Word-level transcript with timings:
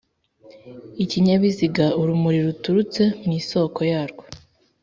ikinyabiziga 1.03 1.85
urumuri 2.01 2.39
ruturutse 2.47 3.03
mu 3.23 3.31
isoko 3.39 3.79
yarwo. 3.91 4.23